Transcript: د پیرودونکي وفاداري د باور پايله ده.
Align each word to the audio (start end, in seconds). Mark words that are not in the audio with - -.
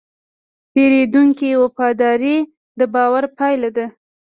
د 0.03 0.03
پیرودونکي 0.73 1.49
وفاداري 1.61 2.37
د 2.79 2.81
باور 2.93 3.23
پايله 3.37 3.69
ده. 3.77 3.85